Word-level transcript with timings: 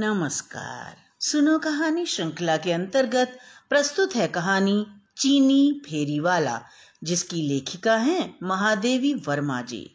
नमस्कार। 0.00 0.96
सुनो 1.20 1.58
कहानी 1.58 2.04
श्रृंखला 2.06 2.56
के 2.56 2.72
अंतर्गत 2.72 3.38
प्रस्तुत 3.68 4.14
है 4.16 4.26
कहानी 4.28 4.86
चीनी 5.16 5.80
फेरी 5.86 6.18
वाला, 6.20 6.60
जिसकी 7.04 7.42
लेखिका 7.48 7.96
है 7.96 8.34
महादेवी 8.42 9.12
वर्मा 9.14 9.60
जी। 9.62 9.90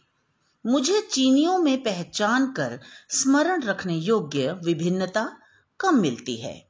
मुझे 0.65 0.99
चीनियों 1.01 1.57
में 1.57 1.83
पहचान 1.83 2.51
कर 2.51 2.79
स्मरण 3.09 3.63
रखने 3.63 3.95
योग्य 3.95 4.51
विभिन्नता 4.65 5.25
कम 5.79 6.01
मिलती 6.01 6.35
है। 6.35 6.69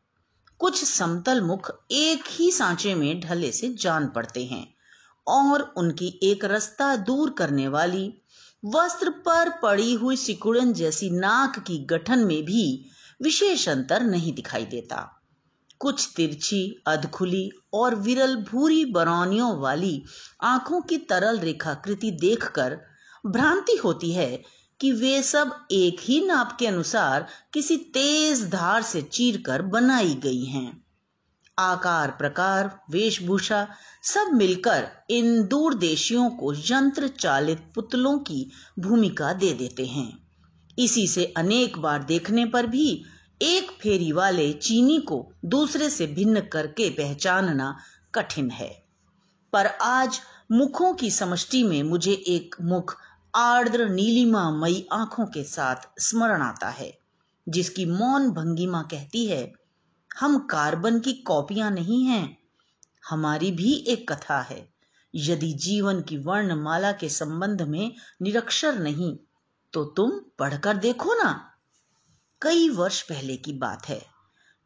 कुछ 0.60 0.84
समतल 0.84 1.42
मुख 1.42 1.72
एक 1.92 2.24
ही 2.30 2.52
सांचे 2.52 2.96
में 2.96 3.20
ढले 3.20 3.52
से 3.52 3.74
जान 3.74 4.08
पड़ते 4.08 4.46
हैं, 4.46 4.66
और 5.28 5.74
उनकी 5.78 6.20
एक 6.24 6.46
रास्ता 6.46 6.96
दूर 6.96 7.32
करने 7.32 7.68
वाली 7.68 8.14
वस्त्र 8.66 9.10
पर 9.10 9.50
पड़ी 9.50 9.94
हुई 9.94 10.16
सिकुड़न 10.18 10.74
जैसी 10.74 11.10
नाक 11.10 11.60
की 11.60 11.86
गठन 11.86 12.20
में 12.20 12.44
भी 12.46 12.90
विशेष 13.24 13.70
अंतर 13.70 14.04
नहीं 14.04 14.34
दिखाई 14.34 14.66
देता। 14.66 15.22
कुछ 15.80 16.10
तिरछी, 16.16 16.84
अधखुली 16.88 17.52
और 17.74 17.96
विरल 17.96 18.36
भूरी 18.36 18.86
बरौनियों 18.86 19.60
वाली 19.60 20.04
आँखों 20.44 20.82
की 20.82 20.98
तरल 20.98 21.40
रेखाकृति 21.40 22.12
देखकर 22.12 22.80
भ्रांति 23.26 23.76
होती 23.76 24.12
है 24.12 24.44
कि 24.82 24.92
वे 24.92 25.24
सब 25.24 25.68
एक 25.72 25.98
ही 26.02 26.26
नाप 26.26 26.58
के 26.60 26.68
अनुसार 26.68 27.28
किसी 27.54 27.78
तेज 27.78 28.50
धार 28.50 28.82
से 28.82 29.02
चीरकर 29.02 29.62
बनाई 29.62 30.16
गई 30.16 30.46
हैं। 30.46 30.84
आकार, 31.60 32.12
प्रकार, 32.12 32.80
वेशभूषा 32.90 33.68
सब 34.04 34.34
मिलकर 34.34 34.88
इन 35.10 35.48
दूरदेशियों 35.48 36.30
को 36.30 36.54
यंत्र 36.54 37.08
चालित 37.08 37.72
पुतलों 37.76 38.20
की 38.20 38.52
भूमिका 38.80 39.34
दे 39.34 39.54
देते 39.54 39.86
हैं। 39.86 40.24
इसी 40.80 41.08
से 41.08 41.26
अनेक 41.38 41.78
बार 41.78 42.04
देखने 42.04 42.46
पर 42.46 42.68
भी 42.68 43.04
एक 43.44 43.72
फेरी 43.72 44.12
वाले 44.12 44.54
चीनी 44.54 45.00
को 45.00 45.32
दूसरे 45.46 45.90
से 45.90 46.08
भिन्न 46.08 46.42
करके 46.42 46.90
पहचानना 46.90 47.78
कठिन 48.16 48.50
है। 48.52 48.84
पर 49.54 49.66
आज 49.66 50.22
मुखों 50.52 50.94
की 50.94 51.12
समष्टि 51.12 51.64
में 51.64 51.84
मुझे 51.84 52.12
एक 52.12 52.56
मुख 52.62 52.98
आर्द्र 53.36 53.90
नीलिमा 53.90 54.52
मई 54.52 54.88
आँखों 54.92 55.26
के 55.26 55.44
साथ 55.44 55.76
स्मरण 56.00 56.42
आता 56.42 56.70
है, 56.70 56.98
जिसकी 57.50 57.86
मौन 57.86 58.30
भंगिमा 58.30 58.82
कहती 58.82 59.26
है, 59.26 59.54
हम 60.20 60.40
कार्बन 60.40 61.00
की 61.00 61.14
कॉपियाँ 61.14 61.72
नहीं 61.72 62.04
हैं, 62.04 62.38
हमारी 63.10 63.52
भी 63.52 63.74
एक 63.74 64.12
कथा 64.12 64.42
है। 64.42 64.74
यदि 65.16 65.54
जीवन 65.54 66.02
की 66.02 66.18
वर्णमाला 66.18 66.92
के 66.92 67.10
संबंध 67.10 67.62
में 67.62 67.96
निरक्षर 68.22 68.80
नहीं 68.80 69.18
तो 69.74 69.84
तुम 69.86 70.12
पढ़कर 70.40 70.78
देखो 70.78 71.14
ना। 71.14 71.53
कई 72.44 72.70
वर्ष 72.70 73.02
पहले 73.02 73.36
की 73.38 73.54
बात 73.54 73.90
है। 73.90 74.06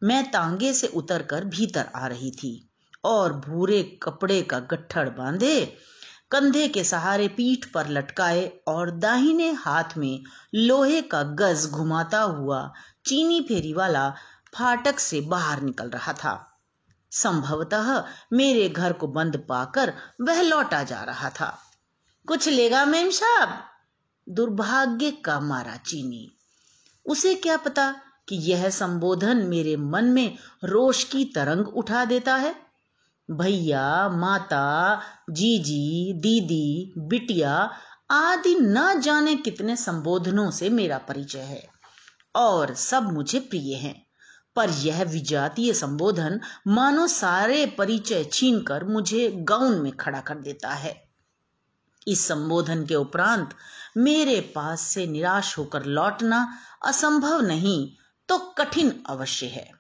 मैं 0.04 0.32
तांगे 0.32 0.74
से 0.74 0.88
उतरकर 0.88 1.46
भीतर 1.46 1.90
आ 1.96 2.08
रही 2.08 2.32
थी 2.32 2.70
और 3.04 3.34
भूरे 3.34 4.00
कपड़े 4.04 4.42
का 4.42 4.60
गट्ठड़ 4.60 5.10
बांधे, 5.10 5.78
कंधे 6.32 6.68
के 6.68 6.84
सहारे 6.84 7.28
पीठ 7.28 7.66
पर 7.66 7.88
लटकाए 7.88 8.52
और 8.68 8.92
दाहिने 8.92 9.52
हाथ 9.52 9.98
में 9.98 10.24
लोहे 10.56 11.02
का 11.02 11.24
गज 11.24 11.70
घुमाता 11.70 12.22
हुआ 12.22 12.74
चीनी 13.06 13.42
फेरी 13.42 13.74
वाला 13.74 14.10
फाटक 14.56 15.00
से 15.00 15.22
बाहर 15.22 15.62
निकल 15.62 15.90
रहा 15.90 16.14
था। 16.14 16.60
संभवतः 17.12 18.04
मेरे 18.34 18.70
घर 18.70 18.94
को 18.94 19.08
बंद 19.08 19.46
पाकर 19.50 19.94
वह 20.22 20.42
लौटा 20.42 20.84
जा 20.84 21.04
रहा 21.04 21.30
था। 21.30 21.60
कुछ 22.28 22.48
लेगा 22.48 22.86
मेम 22.86 23.10
साहब? 23.10 23.64
दुर्भाग्य 24.30 25.12
का 25.12 25.40
मारा 25.40 25.76
चीनी। 25.76 26.37
उसे 27.08 27.36
क्या 27.36 27.58
पता 27.58 27.96
कि 28.30 28.36
यह 28.36 28.70
संबोधन 28.70 29.38
मेरे 29.38 29.76
मन 29.76 30.06
में 30.06 30.38
रोष 30.64 31.04
की 31.04 31.26
तरंग 31.26 31.68
उठा 31.68 32.06
देता 32.06 32.36
है? 32.36 32.56
भैया, 33.32 34.10
माता, 34.10 35.02
जीजी, 35.30 36.14
दीदी, 36.14 36.94
बिटिया 36.98 37.72
आदि 38.12 38.56
न 38.62 39.00
जाने 39.00 39.36
कितने 39.36 39.76
संबोधनों 39.76 40.52
से 40.52 40.70
मेरा 40.70 40.98
परिचय 40.98 41.40
है 41.40 41.68
और 42.36 42.74
सब 42.74 43.12
मुझे 43.12 43.40
प्रिय 43.40 43.76
हैं। 43.76 44.08
पर 44.56 44.70
यह 44.70 45.04
विजातीय 45.04 45.74
संबोधन 45.74 46.42
मानो 46.68 47.08
सारे 47.08 47.66
परिचय 47.66 48.24
छीनकर 48.24 48.84
मुझे 48.84 49.32
गाउन 49.32 49.82
में 49.82 49.92
खड़ा 49.92 50.20
कर 50.20 50.36
देता 50.36 50.70
है। 50.70 51.07
इस 52.08 52.28
संबोधन 52.28 52.86
के 52.86 52.96
उपरांत 52.96 53.54
मेरे 53.98 54.40
पास 54.56 54.82
से 54.82 55.06
निराश 55.08 55.58
होकर 55.58 55.86
लौटना 55.86 56.42
असंभव 56.86 57.42
नहीं 57.42 57.90
तो 58.30 58.38
कठिन 58.58 58.92
अवश्य 59.06 59.46
है। 59.46 59.72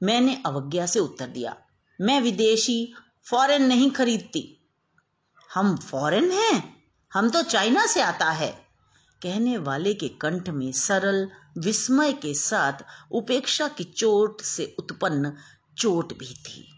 मैंने 0.00 0.42
अवज्ञा 0.46 0.86
से 0.86 0.98
उत्तर 0.98 1.26
दिया, 1.26 1.56
मैं 2.00 2.20
विदेशी, 2.20 2.94
फॉरेन 3.26 3.62
नहीं 3.62 3.90
खरीदती। 3.90 4.44
हम 5.54 5.76
फॉरेन 5.76 6.30
हैं? 6.30 6.76
हम 7.12 7.30
तो 7.30 7.42
चाइना 7.42 7.86
से 7.86 8.00
आता 8.00 8.30
है। 8.30 8.50
कहने 9.22 9.56
वाले 9.58 9.94
के 9.94 10.08
कंठ 10.08 10.48
में 10.48 10.70
सरल 10.72 11.28
विस्मय 11.58 12.12
के 12.12 12.34
साथ 12.34 12.84
उपेक्षा 13.12 13.68
की 13.68 13.84
चोट 13.84 14.40
से 14.40 14.74
उत्पन्न 14.78 15.32
चोट 15.78 16.12
भी 16.18 16.34
थी। 16.44 16.68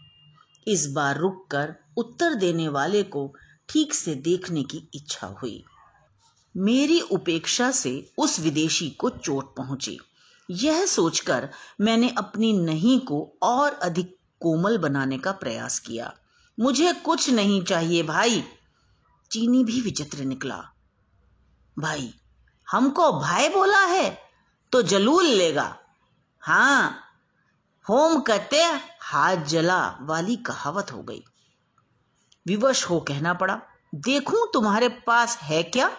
इस 0.67 0.87
बार 0.87 1.17
रुककर 1.17 1.75
उत्तर 1.97 2.35
देने 2.35 2.67
वाले 2.67 3.03
को 3.03 3.33
ठीक 3.69 3.93
से 3.93 4.15
देखने 4.15 4.63
की 4.63 4.89
इच्छा 4.93 5.27
हुई। 5.27 5.63
मेरी 6.57 7.01
उपेक्षा 7.01 7.71
से 7.71 8.11
उस 8.17 8.39
विदेशी 8.39 8.89
को 8.89 9.09
चोट 9.09 9.55
पहुँची। 9.55 9.99
यह 10.49 10.85
सोचकर 10.85 11.49
मैंने 11.81 12.15
अपनी 12.17 12.53
नहीं 12.53 12.99
को 12.99 13.37
और 13.43 13.73
अधिक 13.73 14.17
कोमल 14.39 14.77
बनाने 14.77 15.17
का 15.17 15.31
प्रयास 15.31 15.79
किया। 15.79 16.13
मुझे 16.59 16.93
कुछ 16.93 17.29
नहीं 17.29 17.63
चाहिए 17.63 18.03
भाई। 18.03 18.43
चीनी 19.31 19.63
भी 19.63 19.81
विचित्र 19.81 20.23
निकला। 20.23 20.63
भाई, 21.79 22.13
हमको 22.71 23.19
भाई 23.19 23.49
बोला 23.49 23.85
है 23.85 24.19
तो 24.71 24.81
जलूल 24.81 25.25
लेगा। 25.25 25.79
हाँ 26.41 26.99
होम 27.89 28.19
कहते 28.19 28.57
हाथ 29.01 29.37
जला 29.37 29.97
वाली 30.01 30.35
कहावत 30.35 30.91
हो 30.91 31.03
गई। 31.03 31.23
विवश 32.47 32.85
हो 32.89 32.99
कहना 32.99 33.33
पड़ा। 33.33 33.61
देखूँ 33.95 34.47
तुम्हारे 34.53 34.89
पास 34.89 35.37
है 35.37 35.63
क्या? 35.63 35.91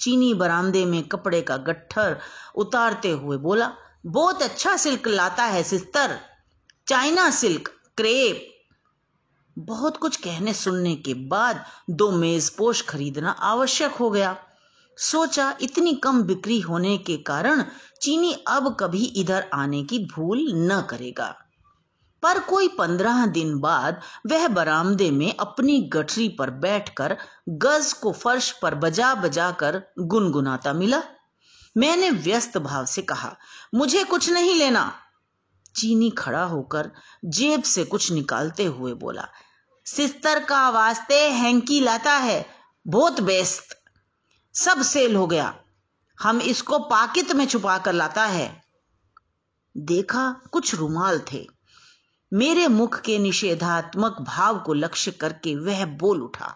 चीनी 0.00 0.34
बरामदे 0.34 0.84
में 0.84 1.02
कपड़े 1.02 1.42
का 1.42 1.56
गट्ठर 1.56 2.18
उतारते 2.54 3.10
हुए 3.10 3.36
बोला, 3.36 3.72
बहुत 4.06 4.42
अच्छा 4.42 4.76
सिल्क 4.76 5.08
लाता 5.08 5.44
है 5.44 5.62
सिस्टर। 5.62 6.18
China 6.88 7.30
silk, 7.30 7.68
crepe. 7.96 8.54
बहुत 9.58 9.96
कुछ 9.96 10.16
कहने 10.16 10.52
सुनने 10.54 10.96
के 10.96 11.14
बाद 11.14 11.64
दो 11.90 12.10
मेजपोश 12.10 12.82
खरीदना 12.82 13.30
आवश्यक 13.30 13.92
हो 13.92 14.10
गया। 14.10 14.36
सोचा 14.96 15.58
इतनी 15.60 15.94
कम 15.94 16.22
बिक्री 16.22 16.60
होने 16.60 16.98
के 16.98 17.16
कारण 17.16 17.64
चीनी 18.02 18.32
अब 18.48 18.76
कभी 18.80 19.04
इधर 19.04 19.50
आने 19.54 19.82
की 19.84 19.98
भूल 19.98 20.46
न 20.52 20.80
करेगा। 20.90 21.47
पर 22.22 22.38
कोई 22.40 22.68
पंद्रह 22.68 23.24
दिन 23.26 23.58
बाद 23.58 24.00
वह 24.26 24.46
बरामदे 24.48 25.10
में 25.10 25.34
अपनी 25.36 25.80
गठरी 25.92 26.28
पर 26.28 26.50
बैठकर 26.60 27.16
गज 27.48 27.92
को 27.92 28.12
फर्श 28.12 28.50
पर 28.52 28.74
बजा 28.74 29.14
बजा 29.14 29.50
कर 29.52 29.82
गुनगुनाता 29.98 30.72
मिला। 30.72 31.02
मैंने 31.76 32.10
व्यस्त 32.10 32.58
भाव 32.58 32.84
से 32.84 33.02
कहा, 33.02 33.36
मुझे 33.74 34.04
कुछ 34.04 34.30
नहीं 34.30 34.54
लेना। 34.54 34.92
चीनी 35.76 36.10
खड़ा 36.10 36.42
होकर 36.44 36.90
जेब 37.24 37.62
से 37.62 37.84
कुछ 37.84 38.10
निकालते 38.12 38.64
हुए 38.64 38.92
बोला, 38.94 39.28
सिस्तर 39.86 40.42
का 40.44 40.68
वास्ते 40.70 41.20
हैंकी 41.30 41.80
लाता 41.80 42.12
है, 42.12 42.44
बहुत 42.86 43.20
बेस्त 43.20 43.76
सब 44.54 44.82
सेल 44.82 45.14
हो 45.16 45.26
गया, 45.26 45.54
हम 46.18 46.40
इसको 46.40 46.78
पाकित 46.78 47.32
में 47.32 47.46
छुपा 47.46 47.76
कर 47.78 47.92
लाता 47.92 48.24
है। 48.24 48.50
देखा 49.76 50.30
कुछ 50.52 50.74
रुमाल 50.74 51.20
थे। 51.32 51.46
मेरे 52.32 52.66
मुख 52.68 53.00
के 53.00 53.18
निषेधात्मक 53.18 54.16
भाव 54.20 54.58
को 54.58 54.74
लक्ष्य 54.74 55.10
करके 55.10 55.54
वह 55.56 55.84
बोल 55.86 56.22
उठा, 56.22 56.54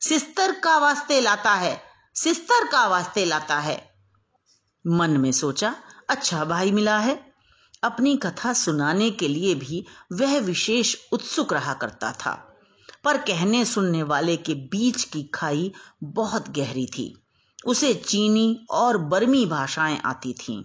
सिस्तर 0.00 0.52
का 0.52 0.78
वास्ते 0.78 1.20
लाता 1.20 1.54
है, 1.54 1.80
सिस्तर 2.14 2.66
का 2.66 2.86
वास्ते 2.86 3.24
लाता 3.24 3.58
है। 3.58 3.94
मन 4.84 5.10
में 5.10 5.32
सोचा 5.32 5.74
अच्छा 6.08 6.44
भाई 6.44 6.70
मिला 6.70 6.98
है। 6.98 7.32
अपनी 7.82 8.16
कथा 8.16 8.52
सुनाने 8.52 9.10
के 9.10 9.28
लिए 9.28 9.54
भी 9.54 9.84
वह 10.12 10.38
विशेष 10.40 10.96
उत्सुक 11.12 11.52
रहा 11.52 11.74
करता 11.74 12.12
था, 12.12 12.34
पर 13.04 13.16
कहने 13.16 13.64
सुनने 13.64 14.02
वाले 14.02 14.36
के 14.36 14.54
बीच 14.54 15.04
की 15.04 15.22
खाई 15.34 15.72
बहुत 16.02 16.48
गहरी 16.48 16.86
थी, 16.86 17.22
उसे 17.66 17.94
चीनी 17.94 18.66
और 18.70 18.98
बर्मी 18.98 19.46
भाषाएँ 19.46 20.00
आती 20.04 20.32
थीं। 20.32 20.62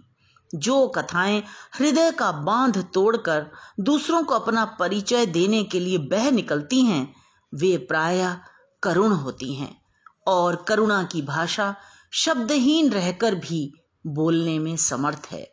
जो 0.56 0.88
कथाएँ 0.88 1.44
हृदय 1.80 2.12
का 2.12 2.32
बाँध 2.32 2.88
तोड़कर 2.94 3.48
दूसरों 3.80 4.24
को 4.24 4.34
अपना 4.34 4.66
परिचय 4.66 5.26
देने 5.26 5.64
के 5.64 5.80
लिए 5.80 5.98
बह 5.98 6.32
निकलती 6.32 6.82
हैं, 6.82 7.16
वे 7.56 7.78
प्रायः 7.78 8.38
करुण 8.84 9.12
होती 9.12 9.54
हैं। 9.54 9.82
और 10.28 10.66
करुणा 10.68 11.04
की 11.04 11.22
भाषा 11.22 11.76
शब्दहीन 12.14 12.92
रहकर 12.92 13.36
भी 13.36 13.74
बोलने 14.08 14.60
में 14.60 14.78
समर्थ 14.78 15.28
है। 15.32 15.52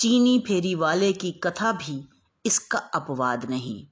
चीनी 0.00 0.38
फेरी 0.38 0.74
वाले 0.74 1.12
की 1.12 1.32
कथा 1.32 1.72
भी 1.72 2.08
इसका 2.46 2.78
अपवाद 2.78 3.44
नहीं। 3.44 3.86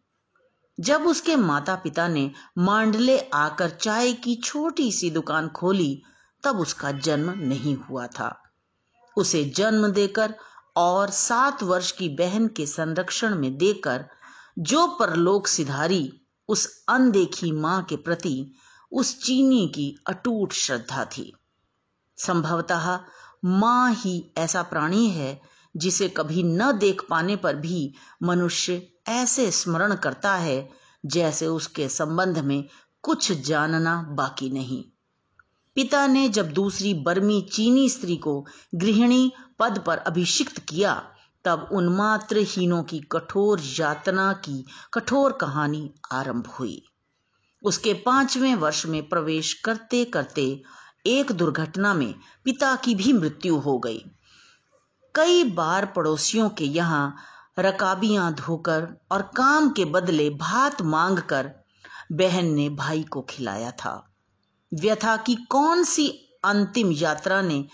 जब 0.81 1.03
उसके 1.03 1.37
माता 1.37 1.75
पिता 1.75 2.09
ने 2.09 2.31
मांडले 2.59 3.19
आकर 3.19 3.71
चाय 3.71 4.13
की 4.13 4.35
छोटी 4.35 4.93
सी 4.93 5.11
दुकान 5.11 5.49
खोली, 5.49 6.03
तब 6.43 6.57
उसका 6.57 6.93
जन्म 6.93 7.31
नहीं 7.31 7.77
हुआ 7.77 8.07
था। 8.07 8.48
उसे 9.19 9.45
जन्म 9.57 9.87
देकर 9.93 10.35
और 10.77 11.11
सात 11.11 11.63
वर्ष 11.63 11.91
की 11.93 12.09
बहन 12.09 12.47
के 12.49 12.67
संरक्षण 12.67 13.35
में 13.35 13.57
देकर 13.59 14.05
जो 14.59 14.87
परलोक 15.01 15.47
सिधारी 15.47 16.21
उस 16.49 16.67
अनदेखी 16.89 17.53
माँ 17.53 17.83
के 17.83 17.97
प्रति 17.97 18.53
उस 18.93 19.19
चीनी 19.23 19.67
की 19.69 19.95
अटूट 20.09 20.53
श्रद्धा 20.53 21.05
थी। 21.05 21.33
संभवतः 22.19 22.99
माँ 23.45 23.93
ही 23.95 24.33
ऐसा 24.39 24.63
प्राणी 24.63 25.09
है 25.11 25.41
जिसे 25.75 26.09
कभी 26.09 26.43
न 26.43 26.73
देख 26.79 27.03
पाने 27.11 27.37
पर 27.37 27.57
भी 27.57 27.95
मनुष्य 28.23 28.83
ऐसे 29.09 29.51
स्मरण 29.51 29.95
करता 29.95 30.35
है 30.37 30.69
जैसे 31.07 31.47
उसके 31.47 31.89
संबंध 31.89 32.39
में 32.39 32.63
कुछ 33.03 33.33
जानना 33.47 34.03
बाकी 34.11 34.51
नहीं। 34.51 34.85
पिता 35.79 36.07
ने 36.07 36.29
जब 36.29 36.53
दूसरी 36.53 36.95
बर्मी 36.95 37.43
चीनी 37.53 37.89
स्त्री 37.89 38.17
को 38.17 38.47
गृहिणी 38.75 39.33
पद 39.59 39.79
पर 39.87 39.99
अभिषिक्त 39.99 40.59
किया, 40.59 41.03
तब 41.45 41.69
उन्मात्र 41.73 42.37
हीनों 42.39 42.83
की 42.83 42.99
कठोर 42.99 43.61
यातना 43.61 44.33
की 44.33 44.65
कठोर 44.95 45.33
कहानी 45.33 45.91
आरंभ 46.13 46.47
हुई। 46.47 46.83
उसके 47.63 47.95
पाँचवें 47.95 48.55
वर्ष 48.55 48.87
में 48.87 49.09
प्रवेश 49.09 49.53
करते 49.53 50.05
करते 50.05 50.63
एक 51.07 51.33
दुर्घटना 51.33 51.95
में 51.95 52.15
पिता 52.45 52.77
की 52.77 52.95
भी 52.95 53.13
मृत्यु 53.13 53.57
हो 53.57 53.79
गई। 53.79 54.05
कई 55.15 55.45
बार 55.45 55.87
पड़ोसियों 55.87 56.49
के 56.49 56.65
यहाँ 56.65 57.17
रकाबियाँ 57.59 58.35
धोकर 58.35 59.01
और 59.11 59.23
काम 59.23 59.71
के 59.71 59.85
बदले 59.85 60.31
भात 60.31 60.83
मांगकर 60.83 61.51
बहन 62.13 62.47
ने 62.47 62.69
भाई 62.69 63.03
को 63.03 63.23
खिलाया 63.23 63.71
था। 63.71 64.08
व्यथा 64.73 65.17
की 65.17 65.35
कौन 65.35 65.85
सी 65.85 66.09
अंतिम 66.45 66.93
यात्रा 66.93 67.43
ने 67.43 67.65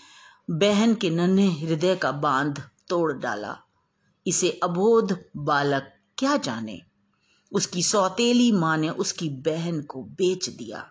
बहन 0.49 0.95
के 0.95 1.09
नन्हे 1.09 1.47
हृदय 1.51 1.95
का 1.95 2.11
बाँध 2.11 2.61
तोड़ 2.87 3.13
डाला? 3.13 3.57
इसे 4.27 4.59
अबोध 4.63 5.25
बालक 5.37 5.91
क्या 6.17 6.37
जाने? 6.37 6.81
उसकी 7.51 7.83
सौतेली 7.83 8.51
माँ 8.51 8.77
ने 8.77 8.89
उसकी 8.89 9.29
बहन 9.29 9.81
को 9.81 10.03
बेच 10.03 10.49
दिया। 10.49 10.89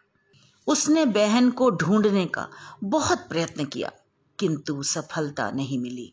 उसने 0.67 1.05
बहन 1.07 1.51
को 1.51 1.71
ढूँढने 1.71 2.27
का 2.27 2.49
बहुत 2.85 3.19
प्रयत्न 3.19 3.65
किया, 3.65 3.91
किंतु 4.39 4.83
सफलता 4.83 5.51
नहीं 5.51 5.79
मिली। 5.79 6.13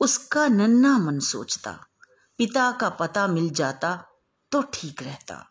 उसका 0.00 0.46
नन्ना 0.48 0.98
मन 0.98 1.18
सोचता, 1.18 1.78
पिता 2.38 2.70
का 2.72 2.88
पता 2.88 3.26
मिल 3.26 3.50
जाता 3.50 4.04
तो 4.52 4.62
ठीक 4.62 5.02
रहता। 5.02 5.46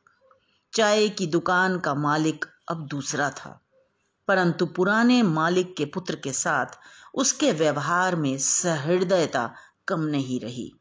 चाय 0.73 1.09
की 1.09 1.27
दुकान 1.27 1.79
का 1.79 1.93
मालिक 1.93 2.45
अब 2.69 2.85
दूसरा 2.85 3.29
था। 3.29 3.61
परंतु 4.27 4.65
पुराने 4.65 5.23
मालिक 5.23 5.75
के 5.77 5.85
पुत्र 5.85 6.15
के 6.15 6.33
साथ 6.33 6.65
उसके 7.15 7.51
व्यवहार 7.51 8.15
में 8.15 8.37
सहृदयता 8.37 9.53
कम 9.87 9.99
नहीं 9.99 10.39
रही। 10.39 10.73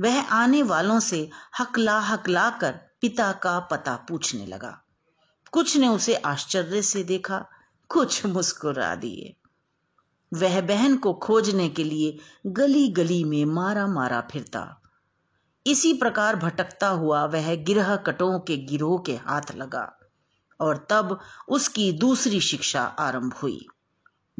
वह 0.00 0.28
आने 0.28 0.62
वालों 0.62 1.00
से 1.00 1.30
हकला 1.58 2.00
हकला 2.00 2.50
कर 2.50 2.72
पिता 2.72 3.32
का 3.32 3.60
पता 3.60 3.96
पूछने 3.96 4.46
लगा। 4.46 4.82
कुछ 5.52 5.76
ने 5.76 5.88
उसे 5.88 6.14
आश्चर्य 6.14 6.82
से 6.82 7.04
देखा, 7.04 7.46
कुछ 7.88 8.26
मुस्कुरा 8.26 8.94
दिए। 8.94 9.36
वह 10.34 10.60
बहन 10.60 10.96
को 10.96 11.14
खोजने 11.14 11.68
के 11.68 11.84
लिए 11.84 12.18
गली 12.46 12.88
गली 12.88 13.24
में 13.24 13.44
मारा 13.44 13.86
मारा 13.86 14.20
फिरता। 14.20 14.82
इसी 15.66 15.92
प्रकार 15.92 16.36
भटकता 16.36 16.88
हुआ 16.88 17.24
वह 17.24 17.54
गिरह 17.54 17.96
कटों 17.96 18.40
के 18.40 18.56
गिरोह 18.56 19.02
के 19.06 19.16
हाथ 19.16 19.54
लगा। 19.54 19.97
और 20.60 20.86
तब 20.90 21.20
उसकी 21.48 21.92
दूसरी 21.92 22.40
शिक्षा 22.40 22.82
आरंभ 22.82 23.34
हुई। 23.34 23.66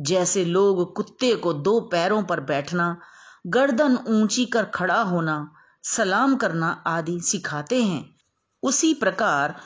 जैसे 0.00 0.44
लोग 0.44 0.94
कुत्ते 0.94 1.34
को 1.36 1.52
दो 1.52 1.80
पैरों 1.80 2.22
पर 2.22 2.40
बैठना, 2.40 3.00
गर्दन 3.46 3.98
ऊँची 4.08 4.44
कर 4.44 4.64
खड़ा 4.64 5.02
होना, 5.02 5.52
सलाम 5.84 6.36
करना 6.36 6.68
आदि 6.86 7.20
सिखाते 7.20 7.82
हैं, 7.82 8.14
उसी 8.62 8.94
प्रकार 8.94 9.60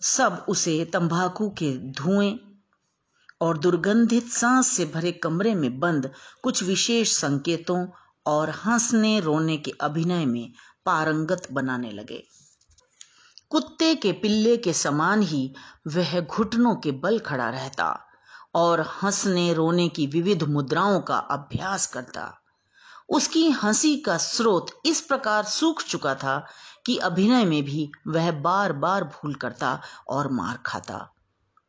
सब 0.00 0.46
उसे 0.48 0.84
तंबाकू 0.84 1.48
के 1.48 1.78
धुएँ 1.78 2.38
और 3.40 3.58
दुर्गंधित 3.58 4.28
सांस 4.28 4.66
से 4.66 4.84
भरे 4.84 5.12
कमरे 5.12 5.54
में 5.54 5.80
बंद 5.80 6.10
कुछ 6.42 6.62
विशेष 6.62 7.12
संकेतों 7.12 7.86
और 8.26 8.50
हंसने 8.50 9.20
रोने 9.20 9.56
के 9.56 9.70
अभिनय 9.80 10.26
में 10.26 10.52
पारंगत 10.86 11.48
बनाने 11.52 11.90
लगे। 11.90 12.22
कुत्ते 13.52 13.94
के 13.94 14.12
पिल्ले 14.12 14.56
के 14.56 14.72
समान 14.72 15.22
ही 15.22 15.54
वह 15.86 16.20
घुटनों 16.20 16.74
के 16.76 16.92
बल 16.92 17.18
खड़ा 17.18 17.50
रहता 17.50 18.08
और 18.54 18.80
हंसने 18.80 19.52
रोने 19.52 19.88
की 19.88 20.06
विविध 20.06 20.42
मुद्राओं 20.42 21.00
का 21.00 21.16
अभ्यास 21.16 21.86
करता। 21.86 22.38
उसकी 23.08 23.50
हँसी 23.50 23.96
का 23.96 24.16
स्रोत 24.16 24.66
इस 24.86 25.00
प्रकार 25.00 25.44
सूख 25.44 25.82
चुका 25.82 26.14
था 26.14 26.46
कि 26.86 26.96
अभिनय 26.96 27.44
में 27.44 27.62
भी 27.62 27.92
वह 28.08 28.32
बार 28.32 28.72
बार 28.72 29.04
भूल 29.04 29.34
करता 29.34 29.80
और 30.08 30.32
मार 30.32 30.58
खाता। 30.66 31.14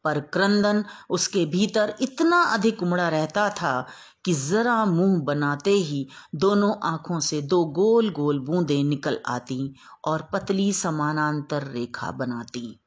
पर 0.04 0.20
क्रंदन 0.20 0.84
उसके 1.10 1.46
भीतर 1.46 1.96
इतना 2.02 2.42
अधिक 2.44 2.84
उमड़ा 2.84 3.10
रहता 3.10 3.50
था 3.50 3.88
कि 4.26 4.34
जरा 4.34 4.86
मुँह 4.86 5.22
बनाते 5.24 5.72
ही 5.72 6.08
दोनों 6.36 6.74
आँखों 6.84 7.20
से 7.20 7.42
दो 7.42 7.66
गोल 7.66 8.10
गोल 8.10 8.40
बूंदें 8.40 8.84
निकल 8.84 9.20
आती 9.28 9.76
और 10.06 10.30
पतली 10.34 10.74
समानांतर 10.74 11.64
रेखा 11.64 12.12
बनाती। 12.12 12.80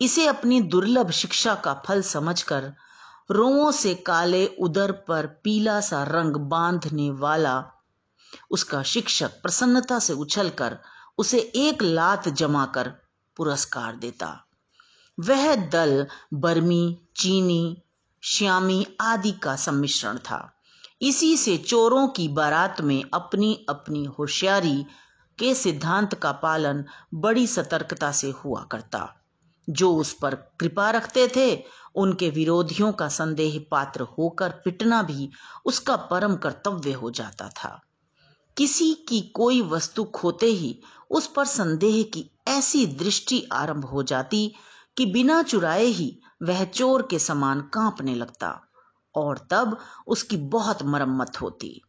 इसे 0.00 0.26
अपनी 0.26 0.60
दुर्लभ 0.60 1.10
शिक्षा 1.10 1.54
का 1.54 1.74
फल 1.86 2.02
समझकर 2.02 2.72
रोओं 3.30 3.70
से 3.72 3.94
काले 3.94 4.46
उदर 4.60 4.92
पर 4.92 5.26
पीला 5.44 5.80
सा 5.80 6.02
रंग 6.04 6.36
बांधने 6.36 7.10
वाला 7.10 7.64
उसका 8.50 8.82
शिक्षक 8.82 9.30
प्रसन्नता 9.42 9.98
से 9.98 10.12
उछलकर 10.12 10.78
उसे 11.18 11.38
एक 11.38 11.82
लात 11.82 12.28
जमाकर 12.28 12.88
पुरस्कार 13.36 13.96
देता। 13.96 14.49
वह 15.20 15.54
दल 15.54 16.06
बर्मी, 16.34 16.98
चीनी, 17.16 17.82
श्यामी 18.22 18.86
आदि 19.00 19.32
का 19.32 19.56
सम्मिश्रण 19.56 20.18
था। 20.18 20.52
इसी 21.02 21.36
से 21.36 21.56
चोरों 21.56 22.08
की 22.08 22.28
बारात 22.28 22.80
में 22.80 23.04
अपनी 23.14 23.66
अपनी 23.68 24.04
होशियारी 24.04 24.84
के 25.38 25.54
सिद्धांत 25.54 26.14
का 26.14 26.32
पालन 26.32 26.84
बड़ी 27.14 27.46
सतर्कता 27.46 28.12
से 28.12 28.30
हुआ 28.30 28.62
करता। 28.62 29.24
जो 29.70 29.96
उस 29.96 30.12
पर 30.12 30.34
कृपा 30.34 30.90
रखते 30.90 31.28
थे, 31.36 31.64
उनके 31.94 32.30
विरोधियों 32.30 32.92
का 32.92 33.08
संदेह 33.08 33.66
पात्र 33.70 34.00
होकर 34.00 34.50
पिटना 34.50 35.02
भी 35.02 35.30
उसका 35.64 35.96
परम 35.96 36.36
कर्तव्य 36.36 36.92
हो 36.92 37.10
जाता 37.10 37.48
था। 37.48 37.82
किसी 38.56 38.94
की 38.94 39.20
कोई 39.20 39.60
वस्तु 39.60 40.04
खोते 40.04 40.46
ही 40.46 40.80
उस 41.10 41.26
पर 41.26 41.44
संदेह 41.44 42.02
की 42.02 42.30
ऐसी 42.48 42.86
दृष्टि 42.86 43.48
आरंभ 43.52 43.84
हो 43.84 44.02
जाती 44.02 44.54
कि 45.00 45.04
बिना 45.06 45.42
चुराए 45.42 45.84
ही 45.84 46.06
वह 46.42 46.64
चोर 46.64 47.02
के 47.10 47.18
समान 47.18 47.60
कांपने 47.60 48.14
लगता 48.14 48.48
और 49.14 49.38
तब 49.50 49.76
उसकी 50.06 50.36
बहुत 50.36 50.82
मरम्मत 50.82 51.40
होती। 51.40 51.80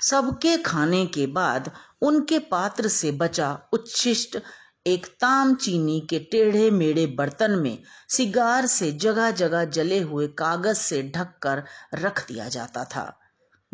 सबके 0.00 0.56
खाने 0.56 1.06
के 1.06 1.26
बाद 1.26 1.70
उनके 2.02 2.38
पात्र 2.38 2.88
से 2.88 3.12
बचा 3.12 3.48
उच्छिष्ट 3.72 4.38
एक 4.86 5.06
ताम 5.20 5.54
चीनी 5.54 6.00
के 6.10 6.18
टेढ़े 6.18 6.70
मेढ़े 6.70 7.06
बर्तन 7.06 7.50
में 7.50 7.78
सिगार 8.08 8.66
से 8.66 8.92
जगह 8.92 9.30
जगह 9.30 9.64
जले 9.64 10.00
हुए 10.00 10.28
कागज़ 10.28 10.78
से 10.78 11.02
ढककर 11.16 11.62
रख 11.94 12.26
दिया 12.28 12.48
जाता 12.48 12.84
था, 12.84 13.18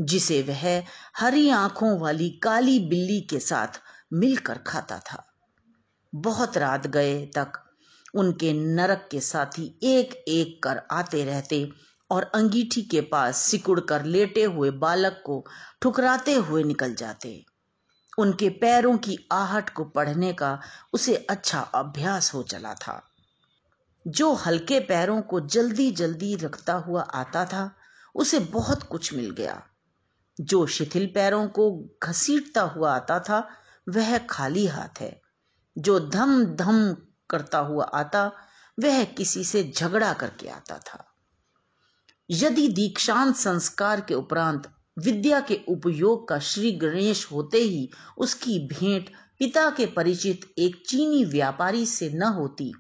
जिसे 0.01 0.43
वह 0.43 0.83
हरी 1.17 1.49
आँखों 1.51 1.99
वाली 2.01 2.31
काली 2.31 2.79
बिल्ली 2.79 3.21
के 3.21 3.39
साथ 3.39 3.81
मिलकर 4.13 4.59
खाता 4.59 4.99
था। 4.99 5.25
बहुत 6.15 6.59
रात 6.59 6.87
गए 6.87 7.27
तक 7.27 7.62
उनके 8.15 8.53
नरक 8.53 9.09
के 9.11 9.21
साथी 9.21 9.79
एक 9.83 10.25
एक 10.29 10.63
कर 10.63 10.83
आते 10.91 11.25
रहते 11.25 11.71
और 12.11 12.23
अंगीठी 12.23 12.83
के 12.83 13.01
पास 13.01 13.37
सिकुड़ 13.37 13.81
कर 13.81 14.05
लेटे 14.05 14.45
हुए 14.45 14.71
बालक 14.71 15.23
को 15.27 15.47
ठुकराते 15.83 16.35
हुए 16.35 16.63
निकल 16.63 16.95
जाते। 16.95 17.45
उनके 18.19 18.49
पैरों 18.49 18.99
की 18.99 19.29
आहट 19.33 19.71
को 19.71 19.85
पढ़ने 19.85 20.33
का 20.33 20.61
उसे 20.93 21.17
अच्छा 21.31 21.61
अभ्यास 21.61 22.35
हो 22.35 22.43
चला 22.43 22.75
था। 22.75 23.03
जो 24.07 24.33
हल्के 24.33 24.81
पैरों 24.81 25.23
को 25.23 25.41
जल्दी 25.41 25.91
जल्दी 25.91 26.37
रखता 26.37 26.75
हुआ 26.75 27.03
आता 27.03 27.45
था, 27.45 27.77
उसे 28.15 28.39
बहुत 28.39 28.83
कुछ 28.83 29.15
मिल 29.15 29.31
गया। 29.31 29.63
जो 30.41 30.67
शिथिल 30.67 31.07
पैरों 31.07 31.49
को 31.49 31.89
घसीटता 32.03 32.63
हुआ 32.63 32.97
आता 32.97 33.21
था, 33.21 33.49
वह 33.89 34.19
खाली 34.19 34.67
हाथ 34.67 35.01
है। 35.01 35.23
जो 35.79 36.01
धम 36.01 36.45
धम 36.45 36.97
करता 37.33 37.59
हुआ 37.59 37.85
आता, 37.85 38.33
वह 38.81 39.05
किसी 39.05 39.45
से 39.45 39.73
झगड़ा 39.77 40.13
करके 40.13 40.49
आता 40.49 40.79
था। 40.79 41.05
यदि 42.31 42.69
दीक्षांत 42.69 43.37
संस्कार 43.37 44.01
के 44.01 44.15
उपरांत 44.15 44.71
विद्या 44.99 45.41
के 45.41 45.61
उपयोग 45.69 46.29
का 46.29 46.39
श्री 46.39 46.73
गणेश 46.73 47.27
होते 47.33 47.59
ही 47.59 47.91
उसकी 48.19 48.59
भेंट 48.69 49.11
पिता 49.39 49.71
के 49.71 49.87
परिचित 49.87 50.55
एक 50.59 50.83
चीनी 50.89 51.25
व्यापारी 51.25 51.87
से 51.87 52.11
न 52.11 52.23
होती 52.23 52.73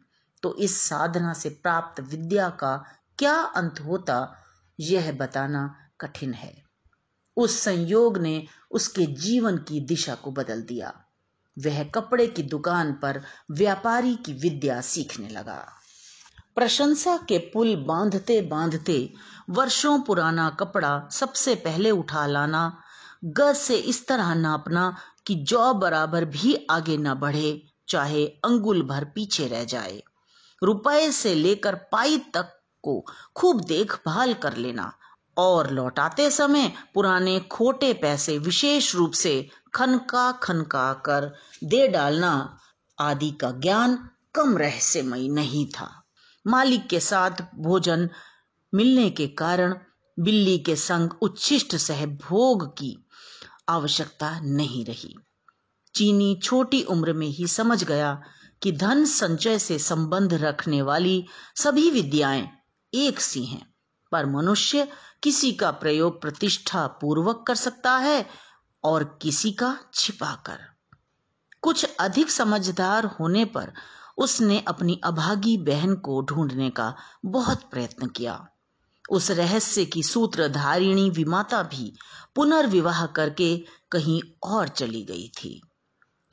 तो 0.42 0.56
इस 0.56 0.76
साधना 0.80 1.32
से 1.32 1.48
प्राप्त 1.48 2.00
विद्या 2.00 2.48
का 2.48 2.84
क्या 3.18 3.34
अंत 3.34 3.80
होता, 3.80 4.36
यह 4.80 5.12
बताना 5.12 5.74
कठिन 6.00 6.34
है। 6.34 6.62
उस 7.36 7.60
संयोग 7.60 8.18
ने 8.18 8.46
उसके 8.70 9.06
जीवन 9.06 9.56
की 9.58 9.80
दिशा 9.80 10.14
को 10.14 10.30
बदल 10.30 10.62
दिया। 10.62 11.01
वह 11.58 11.82
कपड़े 11.84 12.26
की 12.26 12.42
दुकान 12.42 12.92
पर 12.92 13.22
व्यापारी 13.50 14.14
की 14.16 14.32
विद्या 14.32 14.80
सीखने 14.80 15.28
लगा। 15.28 15.68
प्रशंसा 16.54 17.16
के 17.16 17.38
पुल 17.38 17.76
बांधते 17.76 18.40
बांधते 18.40 19.12
वर्षों 19.50 19.98
पुराना 20.00 20.48
कपड़ा 20.50 21.08
सबसे 21.12 21.54
पहले 21.54 21.90
उठा 21.90 22.26
लाना 22.26 22.82
गज 23.24 23.56
से 23.56 23.76
इस 23.76 24.06
तरह 24.06 24.34
नापना 24.34 24.96
कि 25.26 25.34
जौ 25.34 25.72
बराबर 25.74 26.24
भी 26.24 26.66
आगे 26.70 26.96
न 26.96 27.14
बढ़े, 27.14 27.62
चाहे 27.88 28.26
अंगुल 28.26 28.82
भर 28.82 29.04
पीछे 29.04 29.46
रह 29.46 29.64
जाए। 29.64 30.02
रुपए 30.62 31.10
से 31.12 31.34
लेकर 31.34 31.74
पाई 31.74 32.18
तक 32.18 32.58
को 32.82 33.06
खूब 33.36 33.60
देखभाल 33.60 34.34
कर 34.34 34.56
लेना 34.56 34.92
और 35.36 35.70
लौटाते 35.70 36.30
समय 36.30 36.72
पुराने 36.94 37.40
खोटे 37.40 37.92
पैसे 37.92 38.38
विशेष 38.38 38.94
रूप 38.94 39.12
से 39.12 39.48
खनका 39.74 40.30
खनका 40.32 40.92
कर 40.92 41.30
दे 41.64 41.86
डालना 41.88 42.58
आदि 42.98 43.30
का 43.30 43.50
ज्ञान 43.50 43.96
कम 44.34 44.56
रहस्यमय 44.58 45.28
नहीं 45.28 45.66
था। 45.66 45.88
मालिक 46.46 46.88
के 46.88 47.00
साथ 47.00 47.30
भोजन 47.54 48.08
मिलने 48.74 49.10
के 49.10 49.26
कारण 49.26 49.74
बिल्ली 50.18 50.58
के 50.58 50.76
संग 50.76 51.10
उच्छिष्ट 51.22 51.76
सह 51.76 52.06
भोग 52.06 52.66
की 52.78 52.96
आवश्यकता 53.68 54.40
नहीं 54.40 54.84
रही। 54.84 55.14
चीनी 55.94 56.34
छोटी 56.42 56.82
उम्र 56.82 57.12
में 57.12 57.26
ही 57.26 57.46
समझ 57.46 57.82
गया 57.84 58.22
कि 58.62 58.72
धन 58.72 59.04
संचय 59.04 59.58
से 59.58 59.78
संबंध 59.78 60.34
रखने 60.34 60.82
वाली 60.82 61.24
सभी 61.56 61.90
विद्याएँ 61.90 62.48
एक 62.94 63.20
सी 63.20 63.44
हैं, 63.44 63.66
पर 64.12 64.26
मनुष्य 64.26 64.88
किसी 65.22 65.52
का 65.52 65.70
प्रयोग 65.70 66.20
प्रतिष्ठा 66.20 66.86
पूर्वक 66.86 67.44
कर 67.46 67.54
सकता 67.54 67.96
है 67.96 68.26
और 68.84 69.18
किसी 69.22 69.52
का 69.52 69.78
छिपाकर। 69.94 70.58
कुछ 71.62 71.96
अधिक 72.00 72.30
समझदार 72.30 73.04
होने 73.04 73.44
पर 73.44 73.72
उसने 74.18 74.64
अपनी 74.68 75.00
अभागी 75.04 75.56
बहन 75.56 75.94
को 75.94 76.22
ढूँढने 76.22 76.70
का 76.70 76.96
बहुत 77.24 77.62
प्रयत्न 77.70 78.06
किया। 78.06 78.48
उस 79.10 79.30
रहस्य 79.30 79.84
की 79.84 80.02
सूत्रधारिणी 80.02 81.10
विमाता 81.10 81.62
भी 81.62 81.96
पुनर्विवाह 82.34 83.06
करके 83.06 83.64
कहीं 83.90 84.22
और 84.42 84.68
चली 84.68 85.04
गई 85.04 85.28
थी। 85.28 85.62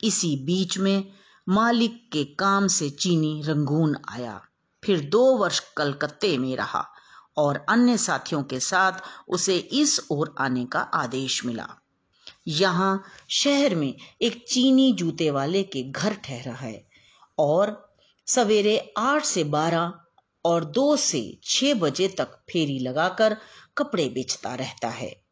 इसी 0.04 0.36
बीच 0.36 0.78
में 0.78 1.12
मालिक 1.48 2.10
के 2.12 2.24
काम 2.24 2.66
से 2.66 2.90
चीनी 2.90 3.42
रंगून 3.42 3.96
आया। 4.08 4.42
फिर 4.84 5.00
दो 5.00 5.36
वर्ष 5.36 5.62
कलकत्ते 5.76 6.38
में 6.38 6.56
रहा 6.56 6.88
और 7.36 7.66
अन्य 7.68 7.96
साथियों 7.98 8.42
के 8.42 8.60
साथ 8.60 8.92
उसे 9.28 9.56
इस 9.56 10.06
ओर 10.10 10.34
आने 10.38 10.64
का 10.64 10.80
आदेश 10.80 11.44
मिला। 11.44 11.79
यहाँ 12.46 13.02
शहर 13.30 13.74
में 13.74 13.94
एक 14.22 14.44
चीनी 14.48 14.92
जूते 14.92 15.30
वाले 15.30 15.62
के 15.62 15.82
घर 15.82 16.14
ठहरा 16.14 16.52
है 16.52 16.88
और 17.38 17.90
सवेरे 18.26 18.94
आठ 18.96 19.24
से 19.24 19.44
बारह 19.44 19.92
और 20.44 20.64
दो 20.64 20.96
से 20.96 21.38
छह 21.44 21.74
बजे 21.74 22.08
तक 22.08 22.38
फेरी 22.50 22.78
लगाकर 22.78 23.36
कपड़े 23.78 24.08
बेचता 24.08 24.54
रहता 24.54 24.88
है। 24.88 25.24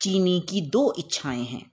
चीनी 0.00 0.40
की 0.40 0.60
दो 0.60 0.94
इच्छाएँ 0.98 1.44
हैं, 1.44 1.70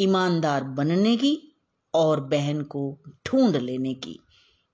ईमानदार 0.00 0.64
बनने 0.64 1.16
की 1.16 1.54
और 1.94 2.20
बहन 2.20 2.62
को 2.62 2.98
ढूंढ 3.26 3.56
लेने 3.56 3.94
की। 3.94 4.18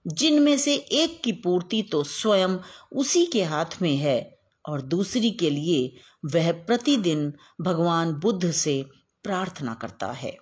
जिनमें 0.06 0.58
से 0.58 0.74
एक 0.74 1.20
की 1.22 1.32
पूर्ति 1.32 1.82
तो 1.82 2.02
स्वयं 2.04 2.56
उसी 2.92 3.26
के 3.26 3.42
हाथ 3.44 3.80
में 3.82 3.96
है 3.96 4.38
और 4.64 4.82
दूसरी 4.82 5.30
के 5.30 5.50
लिए 5.50 5.96
वह 6.24 6.52
प्रतिदिन 6.52 7.32
भगवान 7.60 8.12
बुद्ध 8.12 8.50
से 8.50 8.84
प्रार्थना 9.22 9.74
करता 9.74 10.12
है। 10.12 10.36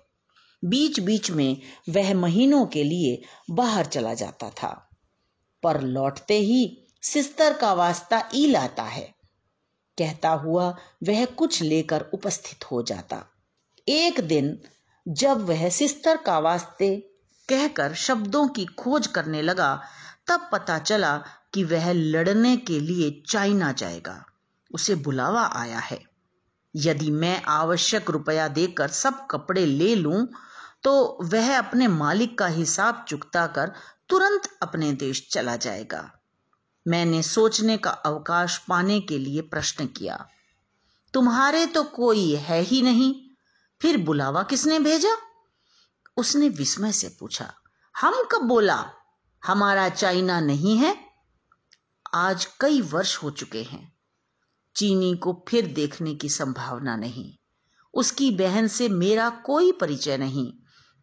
बीच 0.65 0.99
बीच 0.99 1.31
में 1.31 1.61
वह 1.89 2.13
महीनों 2.13 2.65
के 2.65 2.83
लिए 2.83 3.21
बाहर 3.51 3.85
चला 3.85 4.13
जाता 4.13 4.49
था। 4.49 4.89
पर 5.63 5.81
लौटते 5.81 6.39
ही 6.39 6.87
सिस्तर 7.01 7.53
का 7.53 7.73
वास्ता 7.73 8.29
ई 8.35 8.47
लाता 8.47 8.83
है। 8.83 9.15
कहता 9.97 10.29
हुआ 10.29 10.77
वह 11.03 11.25
कुछ 11.25 11.61
लेकर 11.61 12.01
उपस्थित 12.01 12.71
हो 12.71 12.83
जाता। 12.83 13.25
एक 13.87 14.19
दिन 14.19 14.61
जब 15.07 15.45
वह 15.45 15.69
सिस्तर 15.69 16.17
का 16.17 16.39
वास्ते 16.39 16.95
कहकर 17.49 17.93
शब्दों 17.93 18.47
की 18.47 18.65
खोज 18.65 19.07
करने 19.07 19.41
लगा, 19.41 19.83
तब 20.27 20.49
पता 20.51 20.79
चला 20.79 21.17
कि 21.53 21.63
वह 21.63 21.91
लड़ने 21.91 22.57
के 22.57 22.79
लिए 22.79 23.23
चाइना 23.29 23.71
जाएगा। 23.71 24.25
उसे 24.73 24.95
बुलावा 24.95 25.45
आया 25.45 25.79
है। 25.79 26.16
यदि 26.77 27.11
मैं 27.11 27.41
आवश्यक 27.43 28.09
रुपया 28.09 28.47
देकर 28.47 28.87
सब 28.87 29.27
कपड़े 29.31 29.65
ले 29.65 29.95
लूँ 29.95 30.27
तो 30.83 31.17
वह 31.21 31.57
अपने 31.57 31.87
मालिक 31.87 32.37
का 32.37 32.47
हिसाब 32.47 33.05
चुकता 33.07 33.47
कर 33.47 33.71
तुरंत 34.09 34.49
अपने 34.61 34.91
देश 34.91 35.27
चला 35.31 35.55
जाएगा। 35.55 36.11
मैंने 36.87 37.23
सोचने 37.23 37.77
का 37.77 37.89
अवकाश 37.89 38.57
पाने 38.57 38.99
के 38.99 39.17
लिए 39.17 39.41
प्रश्न 39.41 39.85
किया। 39.85 40.27
तुम्हारे 41.13 41.65
तो 41.65 41.83
कोई 41.83 42.35
है 42.35 42.61
ही 42.61 42.81
नहीं, 42.81 43.13
फिर 43.81 43.97
बुलावा 43.97 44.43
किसने 44.43 44.79
भेजा? 44.79 45.15
उसने 46.17 46.49
विस्मय 46.49 46.91
से 46.91 47.09
पूछा। 47.19 47.53
हम 47.95 48.23
कब 48.31 48.41
बोला? 48.41 48.85
हमारा 49.45 49.89
चाइना 49.89 50.39
नहीं 50.39 50.77
है? 50.77 50.95
आज 52.13 52.45
कई 52.59 52.81
वर्ष 52.81 53.17
हो 53.17 53.29
चुके 53.29 53.63
हैं। 53.63 53.96
चीनी 54.77 55.15
को 55.15 55.45
फिर 55.47 55.67
देखने 55.67 56.15
की 56.15 56.29
संभावना 56.29 56.95
नहीं। 56.95 57.33
उसकी 57.93 58.31
बहन 58.31 58.67
से 58.67 58.89
मेरा 58.89 59.29
कोई 59.29 59.71
परिचय 59.71 60.17
नहीं। 60.17 60.53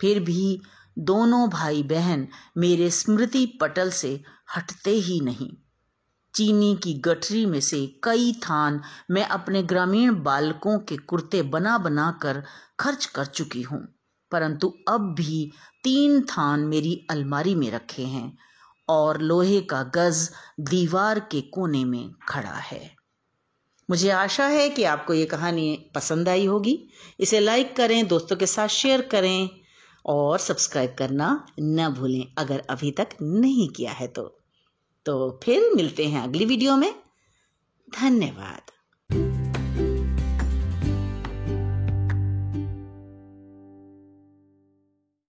फिर 0.00 0.20
भी 0.20 0.60
दोनों 0.98 1.50
भाई 1.50 1.82
बहन 1.82 2.28
मेरे 2.58 2.90
स्मृति 2.90 3.46
पटल 3.60 3.90
से 3.90 4.22
हटते 4.56 4.90
ही 4.90 5.20
नहीं। 5.20 5.50
चीनी 6.34 6.76
की 6.76 6.94
गठरी 6.94 7.46
में 7.46 7.60
से 7.60 8.00
कई 8.04 8.32
थान 8.32 8.80
मैं 9.10 9.26
अपने 9.26 9.62
ग्रामीण 9.62 10.22
बालकों 10.22 10.78
के 10.78 10.96
कुर्ते 10.96 11.42
बना 11.42 11.78
बना 11.78 12.18
कर 12.22 12.42
खर्च 12.80 13.06
कर 13.06 13.24
चुकी 13.24 13.62
हूँ। 13.62 13.88
परंतु 14.30 14.74
अब 14.88 15.00
भी 15.00 15.52
तीन 15.84 16.20
थान 16.20 16.60
मेरी 16.60 17.06
अलमारी 17.10 17.54
में 17.54 17.70
रखे 17.70 18.02
हैं 18.02 18.38
और 18.88 19.20
लोहे 19.20 19.60
का 19.60 19.82
गज 19.82 20.30
दीवार 20.60 21.20
के 21.20 21.40
कोने 21.40 21.84
में 21.84 22.12
खड़ा 22.28 22.54
है। 22.54 23.03
मुझे 23.90 24.10
आशा 24.10 24.46
है 24.46 24.70
कि 24.70 24.84
आपको 24.84 25.14
ये 25.14 25.26
कहानी 25.26 25.90
पसंद 25.94 26.28
आई 26.28 26.46
होगी। 26.46 26.88
इसे 27.20 27.40
लाइक 27.40 27.76
करें, 27.76 28.06
दोस्तों 28.06 28.36
के 28.36 28.46
साथ 28.46 28.68
शेयर 28.68 29.02
करें 29.02 29.50
और 30.06 30.38
सब्सक्राइब 30.38 30.96
करना 30.98 31.46
न 31.60 31.88
भूलें, 31.88 32.34
अगर 32.38 32.62
अभी 32.70 32.90
तक 32.90 33.08
नहीं 33.22 33.68
किया 33.68 33.92
है 33.92 34.06
तो। 34.06 34.40
तो 35.06 35.40
फिर 35.42 35.70
मिलते 35.74 36.08
हैं 36.08 36.22
अगली 36.22 36.44
वीडियो 36.44 36.76
में। 36.76 36.94
धन्यवाद। 38.00 38.70